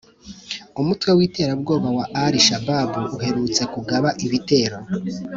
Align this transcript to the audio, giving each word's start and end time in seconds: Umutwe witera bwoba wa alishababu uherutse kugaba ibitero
Umutwe 0.81 1.09
witera 1.17 1.53
bwoba 1.61 1.89
wa 1.97 2.05
alishababu 2.23 2.99
uherutse 3.15 3.61
kugaba 3.73 4.09
ibitero 4.25 4.77